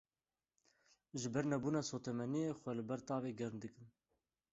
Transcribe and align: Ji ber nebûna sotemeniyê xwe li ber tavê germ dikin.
Ji 1.19 1.27
ber 1.33 1.45
nebûna 1.51 1.81
sotemeniyê 1.89 2.51
xwe 2.59 2.71
li 2.77 2.83
ber 2.89 2.99
tavê 3.09 3.31
germ 3.39 3.53
dikin. 3.63 3.87